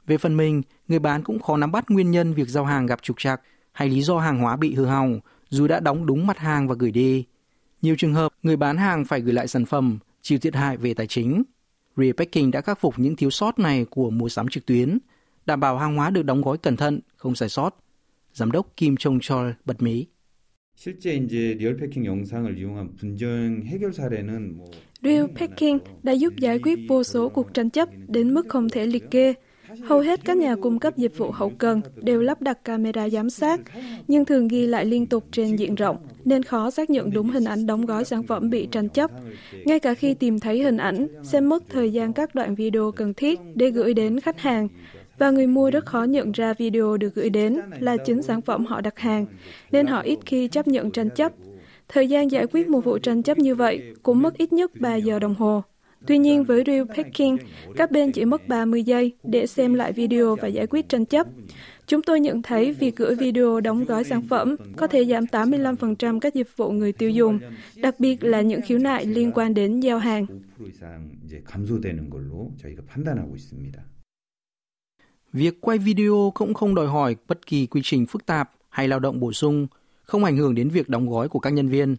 Về 0.06 0.18
phần 0.18 0.36
mình, 0.36 0.62
người 0.88 0.98
bán 0.98 1.22
cũng 1.22 1.38
khó 1.38 1.56
nắm 1.56 1.72
bắt 1.72 1.90
nguyên 1.90 2.10
nhân 2.10 2.32
việc 2.32 2.48
giao 2.48 2.64
hàng 2.64 2.86
gặp 2.86 3.02
trục 3.02 3.16
trặc 3.18 3.40
hay 3.72 3.88
lý 3.88 4.02
do 4.02 4.18
hàng 4.18 4.38
hóa 4.38 4.56
bị 4.56 4.74
hư 4.74 4.84
hỏng 4.84 5.20
dù 5.48 5.66
đã 5.66 5.80
đóng 5.80 6.06
đúng 6.06 6.26
mặt 6.26 6.38
hàng 6.38 6.68
và 6.68 6.74
gửi 6.78 6.90
đi. 6.90 7.24
Nhiều 7.82 7.94
trường 7.98 8.14
hợp, 8.14 8.32
người 8.42 8.56
bán 8.56 8.76
hàng 8.76 9.04
phải 9.04 9.20
gửi 9.20 9.32
lại 9.32 9.48
sản 9.48 9.64
phẩm, 9.64 9.98
chịu 10.22 10.38
thiệt 10.38 10.54
hại 10.54 10.76
về 10.76 10.94
tài 10.94 11.06
chính. 11.06 11.42
Repacking 11.96 12.50
đã 12.50 12.60
khắc 12.60 12.80
phục 12.80 12.98
những 12.98 13.16
thiếu 13.16 13.30
sót 13.30 13.58
này 13.58 13.84
của 13.90 14.10
mua 14.10 14.28
sắm 14.28 14.48
trực 14.48 14.66
tuyến, 14.66 14.98
đảm 15.48 15.60
bảo 15.60 15.78
hàng 15.78 15.96
hóa 15.96 16.10
được 16.10 16.22
đóng 16.22 16.42
gói 16.42 16.58
cẩn 16.58 16.76
thận, 16.76 17.00
không 17.16 17.34
sai 17.34 17.48
sót. 17.48 17.84
Giám 18.32 18.52
đốc 18.52 18.76
Kim 18.76 18.96
Chong 18.96 19.18
Chol 19.20 19.50
bật 19.64 19.82
mí. 19.82 20.06
Real 25.02 25.26
Packing 25.36 25.78
đã 26.02 26.12
giúp 26.12 26.32
giải 26.36 26.58
quyết 26.58 26.78
vô 26.88 27.02
số 27.02 27.28
cuộc 27.28 27.54
tranh 27.54 27.70
chấp 27.70 27.88
đến 28.08 28.34
mức 28.34 28.46
không 28.48 28.68
thể 28.68 28.86
liệt 28.86 29.10
kê. 29.10 29.34
Hầu 29.84 30.00
hết 30.00 30.20
các 30.24 30.36
nhà 30.36 30.56
cung 30.62 30.78
cấp 30.78 30.96
dịch 30.96 31.18
vụ 31.18 31.30
hậu 31.30 31.50
cần 31.58 31.80
đều 31.96 32.22
lắp 32.22 32.42
đặt 32.42 32.64
camera 32.64 33.08
giám 33.08 33.30
sát, 33.30 33.60
nhưng 34.08 34.24
thường 34.24 34.48
ghi 34.48 34.66
lại 34.66 34.84
liên 34.84 35.06
tục 35.06 35.24
trên 35.32 35.56
diện 35.56 35.74
rộng, 35.74 35.96
nên 36.24 36.42
khó 36.42 36.70
xác 36.70 36.90
nhận 36.90 37.10
đúng 37.10 37.30
hình 37.30 37.44
ảnh 37.44 37.66
đóng 37.66 37.86
gói 37.86 38.04
sản 38.04 38.22
phẩm 38.22 38.50
bị 38.50 38.68
tranh 38.70 38.88
chấp. 38.88 39.10
Ngay 39.64 39.80
cả 39.80 39.94
khi 39.94 40.14
tìm 40.14 40.40
thấy 40.40 40.62
hình 40.62 40.76
ảnh, 40.76 41.06
sẽ 41.22 41.40
mất 41.40 41.64
thời 41.68 41.92
gian 41.92 42.12
các 42.12 42.34
đoạn 42.34 42.54
video 42.54 42.92
cần 42.92 43.14
thiết 43.14 43.40
để 43.54 43.70
gửi 43.70 43.94
đến 43.94 44.20
khách 44.20 44.40
hàng 44.40 44.68
và 45.18 45.30
người 45.30 45.46
mua 45.46 45.70
rất 45.70 45.86
khó 45.86 46.02
nhận 46.02 46.32
ra 46.32 46.54
video 46.54 46.96
được 46.96 47.14
gửi 47.14 47.30
đến 47.30 47.60
là 47.80 47.96
chính 47.96 48.22
sản 48.22 48.40
phẩm 48.40 48.64
họ 48.64 48.80
đặt 48.80 48.98
hàng, 48.98 49.26
nên 49.72 49.86
họ 49.86 50.00
ít 50.00 50.18
khi 50.26 50.48
chấp 50.48 50.68
nhận 50.68 50.90
tranh 50.90 51.10
chấp. 51.10 51.32
Thời 51.88 52.08
gian 52.08 52.30
giải 52.30 52.46
quyết 52.46 52.68
một 52.68 52.84
vụ 52.84 52.98
tranh 52.98 53.22
chấp 53.22 53.38
như 53.38 53.54
vậy 53.54 53.94
cũng 54.02 54.22
mất 54.22 54.38
ít 54.38 54.52
nhất 54.52 54.70
3 54.80 54.96
giờ 54.96 55.18
đồng 55.18 55.34
hồ. 55.34 55.62
Tuy 56.06 56.18
nhiên 56.18 56.44
với 56.44 56.62
Real 56.66 56.84
Packing, 56.96 57.36
các 57.76 57.90
bên 57.90 58.12
chỉ 58.12 58.24
mất 58.24 58.48
30 58.48 58.82
giây 58.82 59.12
để 59.22 59.46
xem 59.46 59.74
lại 59.74 59.92
video 59.92 60.36
và 60.36 60.48
giải 60.48 60.66
quyết 60.66 60.88
tranh 60.88 61.06
chấp. 61.06 61.26
Chúng 61.86 62.02
tôi 62.02 62.20
nhận 62.20 62.42
thấy 62.42 62.72
việc 62.72 62.96
gửi 62.96 63.14
video 63.14 63.60
đóng 63.60 63.84
gói 63.84 64.04
sản 64.04 64.22
phẩm 64.28 64.56
có 64.76 64.86
thể 64.86 65.04
giảm 65.04 65.24
85% 65.24 66.20
các 66.20 66.34
dịch 66.34 66.56
vụ 66.56 66.70
người 66.70 66.92
tiêu 66.92 67.10
dùng, 67.10 67.38
đặc 67.76 68.00
biệt 68.00 68.24
là 68.24 68.40
những 68.40 68.60
khiếu 68.62 68.78
nại 68.78 69.06
liên 69.06 69.32
quan 69.34 69.54
đến 69.54 69.80
giao 69.80 69.98
hàng. 69.98 70.26
Việc 75.32 75.60
quay 75.60 75.78
video 75.78 76.32
cũng 76.34 76.54
không 76.54 76.74
đòi 76.74 76.86
hỏi 76.86 77.16
bất 77.28 77.46
kỳ 77.46 77.66
quy 77.66 77.80
trình 77.84 78.06
phức 78.06 78.26
tạp 78.26 78.50
hay 78.68 78.88
lao 78.88 79.00
động 79.00 79.20
bổ 79.20 79.32
sung, 79.32 79.66
không 80.02 80.24
ảnh 80.24 80.36
hưởng 80.36 80.54
đến 80.54 80.68
việc 80.68 80.88
đóng 80.88 81.10
gói 81.10 81.28
của 81.28 81.38
các 81.38 81.50
nhân 81.50 81.68
viên. 81.68 81.96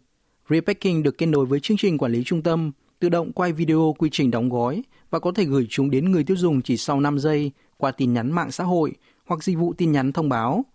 Repacking 0.49 1.03
được 1.03 1.17
kết 1.17 1.25
nối 1.25 1.45
với 1.45 1.59
chương 1.59 1.77
trình 1.77 1.97
quản 1.97 2.11
lý 2.11 2.23
trung 2.25 2.41
tâm, 2.41 2.71
tự 2.99 3.09
động 3.09 3.31
quay 3.31 3.53
video 3.53 3.95
quy 3.97 4.09
trình 4.11 4.31
đóng 4.31 4.49
gói 4.49 4.83
và 5.09 5.19
có 5.19 5.31
thể 5.31 5.45
gửi 5.45 5.67
chúng 5.69 5.91
đến 5.91 6.11
người 6.11 6.23
tiêu 6.23 6.37
dùng 6.37 6.61
chỉ 6.61 6.77
sau 6.77 6.99
5 6.99 7.19
giây 7.19 7.51
qua 7.77 7.91
tin 7.91 8.13
nhắn 8.13 8.31
mạng 8.31 8.51
xã 8.51 8.63
hội 8.63 8.95
hoặc 9.25 9.43
dịch 9.43 9.57
vụ 9.57 9.73
tin 9.73 9.91
nhắn 9.91 10.11
thông 10.11 10.29
báo. 10.29 10.65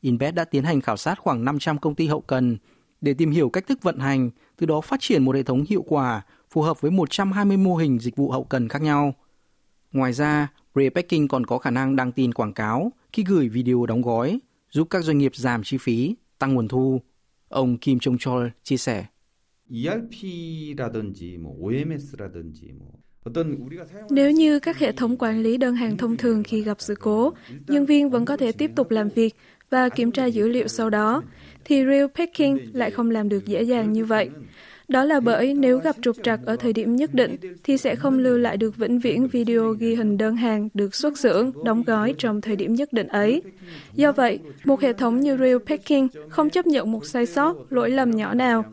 Inbet 0.00 0.34
đã 0.34 0.44
tiến 0.44 0.64
hành 0.64 0.80
khảo 0.80 0.96
sát 0.96 1.18
khoảng 1.18 1.44
500 1.44 1.78
công 1.78 1.94
ty 1.94 2.06
hậu 2.06 2.20
cần 2.20 2.56
để 3.00 3.14
tìm 3.14 3.30
hiểu 3.30 3.48
cách 3.48 3.66
thức 3.66 3.82
vận 3.82 3.98
hành, 3.98 4.30
từ 4.56 4.66
đó 4.66 4.80
phát 4.80 5.00
triển 5.00 5.24
một 5.24 5.34
hệ 5.34 5.42
thống 5.42 5.64
hiệu 5.68 5.84
quả 5.88 6.22
phù 6.50 6.62
hợp 6.62 6.80
với 6.80 6.90
120 6.90 7.56
mô 7.56 7.76
hình 7.76 7.98
dịch 7.98 8.16
vụ 8.16 8.30
hậu 8.30 8.44
cần 8.44 8.68
khác 8.68 8.82
nhau. 8.82 9.14
Ngoài 9.93 10.13
ra, 10.13 10.47
Repacking 10.75 11.27
còn 11.27 11.45
có 11.45 11.57
khả 11.57 11.69
năng 11.69 11.95
đăng 11.95 12.11
tin 12.11 12.33
quảng 12.33 12.53
cáo 12.53 12.91
khi 13.13 13.23
gửi 13.27 13.49
video 13.49 13.85
đóng 13.85 14.01
gói, 14.01 14.39
giúp 14.71 14.87
các 14.89 15.03
doanh 15.03 15.17
nghiệp 15.17 15.35
giảm 15.35 15.63
chi 15.63 15.77
phí, 15.77 16.15
tăng 16.39 16.53
nguồn 16.53 16.67
thu. 16.67 17.01
Ông 17.49 17.77
Kim 17.77 17.97
Jong 17.97 18.17
Chol 18.17 18.47
chia 18.63 18.77
sẻ. 18.77 19.05
ERP라든지 19.71 21.37
뭐 21.37 21.53
OMS라든지 21.61 22.73
뭐 22.73 22.89
어떤 23.23 23.53
우리가 23.53 23.85
사용 23.85 24.07
Nếu 24.09 24.31
như 24.31 24.59
các 24.59 24.77
hệ 24.77 24.91
thống 24.91 25.17
quản 25.17 25.43
lý 25.43 25.57
đơn 25.57 25.75
hàng 25.75 25.97
thông 25.97 26.17
thường 26.17 26.43
khi 26.43 26.61
gặp 26.61 26.81
sự 26.81 26.95
cố, 26.95 27.33
nhân 27.67 27.85
viên 27.85 28.09
vẫn 28.09 28.25
có 28.25 28.37
thể 28.37 28.51
tiếp 28.51 28.71
tục 28.75 28.91
làm 28.91 29.09
việc 29.09 29.35
và 29.69 29.89
kiểm 29.89 30.11
tra 30.11 30.25
dữ 30.25 30.47
liệu 30.47 30.67
sau 30.67 30.89
đó, 30.89 31.23
thì 31.65 31.85
Real 31.85 32.05
Packing 32.15 32.57
lại 32.73 32.91
không 32.91 33.11
làm 33.11 33.29
được 33.29 33.45
dễ 33.45 33.61
dàng 33.61 33.93
như 33.93 34.05
vậy. 34.05 34.29
Đó 34.88 35.04
là 35.04 35.20
bởi 35.20 35.54
nếu 35.54 35.78
gặp 35.78 35.96
trục 36.02 36.16
trặc 36.22 36.40
ở 36.46 36.56
thời 36.56 36.72
điểm 36.72 36.96
nhất 36.96 37.14
định 37.14 37.36
thì 37.64 37.76
sẽ 37.76 37.96
không 37.96 38.18
lưu 38.18 38.38
lại 38.38 38.56
được 38.56 38.76
vĩnh 38.76 38.98
viễn 38.98 39.28
video 39.28 39.70
ghi 39.70 39.94
hình 39.94 40.18
đơn 40.18 40.36
hàng 40.36 40.68
được 40.74 40.94
xuất 40.94 41.18
xưởng, 41.18 41.52
đóng 41.64 41.82
gói 41.82 42.14
trong 42.18 42.40
thời 42.40 42.56
điểm 42.56 42.74
nhất 42.74 42.92
định 42.92 43.08
ấy. 43.08 43.42
Do 43.94 44.12
vậy, 44.12 44.38
một 44.64 44.80
hệ 44.80 44.92
thống 44.92 45.20
như 45.20 45.36
Real 45.36 45.58
Packing 45.66 46.06
không 46.28 46.50
chấp 46.50 46.66
nhận 46.66 46.92
một 46.92 47.06
sai 47.06 47.26
sót, 47.26 47.72
lỗi 47.72 47.90
lầm 47.90 48.10
nhỏ 48.10 48.34
nào. 48.34 48.64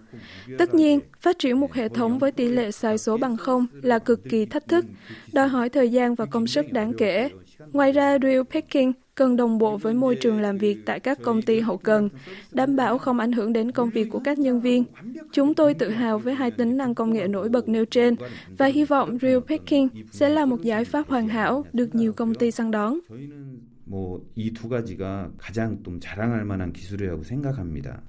Tất 0.58 0.74
nhiên, 0.74 1.00
phát 1.20 1.40
triển 1.40 1.60
một 1.60 1.74
hệ 1.74 1.90
thống 1.90 2.20
với 2.20 2.32
tỷ 2.32 2.48
lệ 2.48 2.72
sai 2.72 2.98
số 2.98 3.18
bằng 3.18 3.38
không 3.38 3.66
là 3.82 4.00
cực 4.00 4.20
kỳ 4.30 4.46
thách 4.46 4.68
thức, 4.68 4.86
đòi 5.34 5.48
hỏi 5.48 5.70
thời 5.70 5.90
gian 5.90 6.16
và 6.16 6.26
công 6.26 6.48
sức 6.48 6.72
đáng 6.72 6.94
kể. 6.98 7.30
Ngoài 7.74 7.92
ra, 7.92 8.18
Real 8.22 8.42
Packing 8.52 8.92
cần 9.15 9.37
đồng 9.37 9.59
bộ 9.59 9.77
với 9.77 9.95
môi 9.95 10.17
trường 10.17 10.41
làm 10.41 10.59
việc 10.59 10.79
tại 10.85 11.01
các 11.01 11.19
công 11.23 11.43
ty 11.43 11.61
hậu 11.61 11.77
cần, 11.77 12.09
đảm 12.53 12.77
bảo 12.77 12.99
không 12.99 13.19
ảnh 13.19 13.33
hưởng 13.33 13.53
đến 13.53 13.73
công 13.73 13.91
việc 13.91 14.09
của 14.11 14.21
các 14.25 14.39
nhân 14.39 14.61
viên. 14.61 14.85
Chúng 15.33 15.55
tôi 15.55 15.75
tự 15.75 15.91
hào 15.91 16.19
với 16.19 16.35
hai 16.35 16.51
tính 16.51 16.77
năng 16.77 16.95
công 16.95 17.13
nghệ 17.13 17.29
nổi 17.29 17.49
bật 17.49 17.69
nêu 17.69 17.85
trên 17.85 18.17
và 18.59 18.67
hy 18.67 18.85
vọng 18.85 19.19
Real 19.23 19.39
Packing 19.49 19.89
sẽ 20.11 20.29
là 20.29 20.45
một 20.45 20.63
giải 20.63 20.85
pháp 20.85 21.09
hoàn 21.09 21.29
hảo 21.29 21.65
được 21.73 21.95
nhiều 21.95 22.13
công 22.13 22.35
ty 22.35 22.51
săn 22.51 22.71
đón. 22.71 22.99
저희는 23.09 23.61
뭐이 23.87 24.53
두 24.53 24.69
가지가 24.69 25.31
가장 25.39 25.83
좀 25.85 26.01
자랑할 26.01 26.45
만한 26.45 26.73
기술이라고 26.73 27.23
생각합니다. 27.23 28.03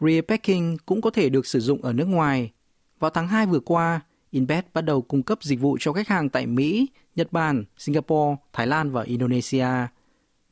Repacking 0.00 0.76
cũng 0.86 1.00
có 1.00 1.10
thể 1.10 1.28
được 1.28 1.46
sử 1.46 1.60
dụng 1.60 1.82
ở 1.82 1.92
nước 1.92 2.04
ngoài. 2.04 2.52
Vào 2.98 3.10
tháng 3.10 3.28
2 3.28 3.46
vừa 3.46 3.60
qua, 3.60 4.00
Inbet 4.30 4.66
bắt 4.74 4.80
đầu 4.80 5.02
cung 5.02 5.22
cấp 5.22 5.42
dịch 5.42 5.60
vụ 5.60 5.76
cho 5.80 5.92
khách 5.92 6.08
hàng 6.08 6.28
tại 6.28 6.46
Mỹ, 6.46 6.86
Nhật 7.16 7.32
Bản, 7.32 7.64
Singapore, 7.78 8.36
Thái 8.52 8.66
Lan 8.66 8.90
và 8.90 9.02
Indonesia. 9.02 9.66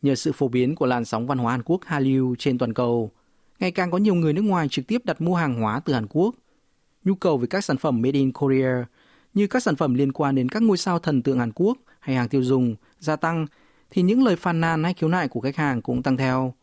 Nhờ 0.04 0.16
sự 0.16 0.32
phổ 0.32 0.48
biến 0.48 0.76
của 0.76 0.86
làn 0.86 1.06
sóng 1.06 1.28
văn 1.28 1.38
hóa 1.38 1.52
Hàn 1.52 1.62
Quốc 1.66 1.82
Hallyu 1.86 2.36
trên 2.36 2.58
toàn 2.58 2.74
cầu, 2.74 3.12
ngày 3.60 3.72
càng 3.72 3.92
có 3.92 3.98
nhiều 3.98 4.16
người 4.16 4.34
nước 4.34 4.42
ngoài 4.42 4.68
trực 4.70 4.88
tiếp 4.88 5.02
đặt 5.06 5.22
mua 5.22 5.36
hàng 5.36 5.62
hóa 5.62 5.80
từ 5.80 5.94
Hàn 5.94 6.08
Quốc. 6.10 6.36
Nhu 7.04 7.16
cầu 7.16 7.38
về 7.38 7.48
các 7.48 7.64
sản 7.64 7.78
phẩm 7.78 8.02
made 8.02 8.20
in 8.20 8.32
Korea 8.32 8.86
như 9.34 9.48
các 9.48 9.64
sản 9.64 9.76
phẩm 9.76 9.94
liên 9.94 10.12
quan 10.12 10.36
đến 10.36 10.50
các 10.50 10.64
ngôi 10.64 10.78
sao 10.78 11.00
thần 11.00 11.22
tượng 11.22 11.40
Hàn 11.40 11.52
Quốc 11.56 11.78
hay 12.00 12.16
hàng 12.16 12.30
tiêu 12.30 12.44
dùng 12.44 12.76
gia 13.00 13.16
tăng 13.16 13.48
thì 13.90 14.02
những 14.02 14.24
lời 14.24 14.36
phàn 14.36 14.62
nàn 14.62 14.84
hay 14.84 14.94
khiếu 14.94 15.10
nại 15.10 15.28
của 15.28 15.42
khách 15.42 15.56
hàng 15.56 15.82
cũng 15.82 16.04
tăng 16.04 16.18
theo. 16.18 16.54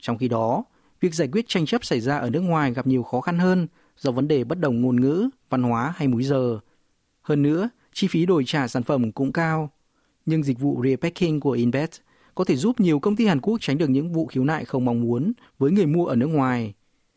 Trong 0.00 0.18
khi 0.18 0.28
đó, 0.28 0.64
việc 1.00 1.14
giải 1.14 1.28
quyết 1.32 1.44
tranh 1.48 1.66
chấp 1.66 1.84
xảy 1.84 2.00
ra 2.00 2.18
ở 2.18 2.30
nước 2.30 2.40
ngoài 2.40 2.72
gặp 2.72 2.86
nhiều 2.86 3.02
khó 3.02 3.20
khăn 3.20 3.38
hơn 3.38 3.66
do 3.96 4.10
vấn 4.10 4.28
đề 4.28 4.44
bất 4.44 4.58
đồng 4.58 4.80
ngôn 4.80 5.00
ngữ, 5.00 5.28
văn 5.48 5.62
hóa 5.62 5.94
hay 5.96 6.08
múi 6.08 6.22
giờ. 6.22 6.58
Hơn 7.22 7.42
nữa, 7.42 7.68
chi 7.92 8.06
phí 8.06 8.26
đổi 8.26 8.44
trả 8.46 8.68
sản 8.68 8.82
phẩm 8.82 9.12
cũng 9.12 9.32
cao. 9.32 9.70
Nhưng 10.26 10.42
dịch 10.42 10.58
vụ 10.58 10.82
repacking 10.84 11.40
của 11.40 11.50
Inbet 11.50 11.90
có 12.34 12.44
thể 12.44 12.56
giúp 12.56 12.80
nhiều 12.80 12.98
công 12.98 13.16
ty 13.16 13.26
Hàn 13.26 13.40
Quốc 13.40 13.58
tránh 13.60 13.78
được 13.78 13.90
những 13.90 14.12
vụ 14.12 14.26
khiếu 14.26 14.44
nại 14.44 14.64
không 14.64 14.84
mong 14.84 15.00
muốn 15.00 15.32
với 15.58 15.70
người 15.70 15.86
mua 15.86 16.06
ở 16.06 16.16
nước 16.16 16.26
ngoài. 16.26 16.74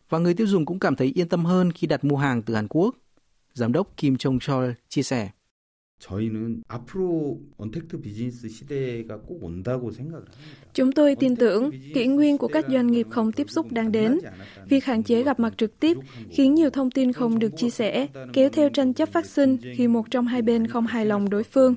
Và 0.10 0.20
người 0.20 0.34
tiêu 0.34 0.48
dùng 0.48 0.66
cũng 0.66 0.80
cảm 0.80 0.96
thấy 0.96 1.12
yên 1.16 1.30
tâm 1.30 1.46
hơn 1.46 1.72
khi 1.72 1.88
đặt 1.88 2.04
mua 2.04 2.18
hàng 2.18 2.42
từ 2.42 2.56
Hàn 2.56 2.68
Quốc. 2.68 2.96
Giám 3.54 3.72
đốc 3.72 3.98
Kim 3.98 4.18
Chong 4.18 4.40
Chol 4.40 4.72
chia 4.90 5.04
sẻ. 5.04 5.30
Chúng 10.74 10.92
tôi 10.92 11.16
tin 11.16 11.36
tưởng 11.36 11.72
kỷ 11.94 12.08
nguyên 12.08 12.38
của 12.38 12.48
các 12.48 12.66
doanh 12.70 12.88
nghiệp 12.88 13.08
không 13.10 13.32
tiếp 13.32 13.50
xúc 13.50 13.72
đang 13.72 13.92
đến. 13.92 14.20
Việc 14.70 14.86
hạn 14.86 15.04
chế 15.04 15.24
gặp 15.24 15.40
mặt 15.40 15.54
trực 15.58 15.80
tiếp 15.80 15.98
khiến 16.30 16.56
nhiều 16.56 16.70
thông 16.70 16.92
tin 16.92 17.14
không 17.14 17.40
được 17.40 17.52
chia 17.58 17.70
sẻ, 17.70 18.08
kéo 18.34 18.50
theo 18.50 18.70
tranh 18.70 18.94
chấp 18.94 19.10
phát 19.10 19.26
sinh 19.26 19.58
khi 19.76 19.88
một 19.88 20.12
trong 20.12 20.28
hai 20.28 20.42
bên 20.42 20.68
không 20.68 20.86
hài 20.88 21.06
lòng 21.06 21.30
đối 21.30 21.44
phương. 21.44 21.76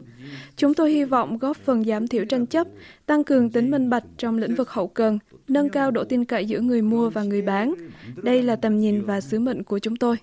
Chúng 0.57 0.75
tôi 0.75 0.93
hy 0.93 1.05
vọng 1.05 1.39
góp 1.39 1.57
phần 1.57 1.85
giảm 1.85 2.09
thiểu 2.09 2.25
tranh 2.25 2.47
chấp, 2.47 2.67
tăng 3.09 3.25
cường 3.25 3.51
tính 3.51 3.71
minh 3.71 3.91
bạch 3.91 4.05
trong 4.17 4.39
lĩnh 4.39 4.55
vực 4.55 4.71
hậu 4.71 4.89
cần, 4.89 5.19
nâng 5.49 5.69
cao 5.69 5.91
độ 5.91 6.05
tin 6.05 6.25
cậy 6.25 6.47
giữa 6.47 6.61
người 6.61 6.83
mua 6.83 7.11
và 7.11 7.23
người 7.23 7.43
bán. 7.43 7.75
Đây 8.23 8.43
là 8.43 8.57
tầm 8.57 8.79
nhìn 8.79 9.03
và 9.03 9.21
sứ 9.21 9.39
mệnh 9.39 9.65
của 9.65 9.79
chúng 9.79 9.97
tôi. 9.97 10.17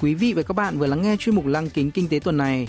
Quý 0.00 0.14
vị 0.14 0.32
và 0.32 0.42
các 0.42 0.54
bạn 0.54 0.78
vừa 0.78 0.86
lắng 0.86 1.02
nghe 1.02 1.16
chuyên 1.18 1.34
mục 1.34 1.46
Lăng 1.46 1.70
kính 1.70 1.90
kinh 1.90 2.08
tế 2.08 2.20
tuần 2.20 2.36
này. 2.36 2.68